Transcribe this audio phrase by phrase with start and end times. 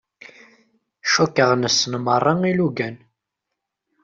[1.11, 2.95] Cukkeɣ nessen merra ilugan.